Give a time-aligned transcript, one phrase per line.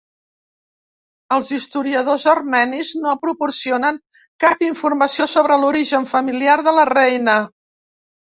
[1.35, 4.01] Els historiadors armenis no proporcionen
[4.45, 7.39] cap informació sobre l'origen familiar de la reina.